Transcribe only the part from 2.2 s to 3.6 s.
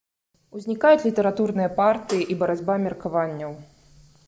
і барацьба меркаванняў.